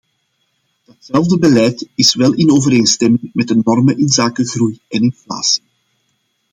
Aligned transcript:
Datzelfde 0.87 1.37
beleid 1.39 1.87
is 1.95 2.15
wel 2.15 2.33
in 2.33 2.51
overeenstemming 2.51 3.29
met 3.33 3.47
de 3.47 3.59
normen 3.63 3.97
inzake 3.97 4.47
groei 4.49 4.79
en 4.89 5.01
inflatie. 5.01 5.63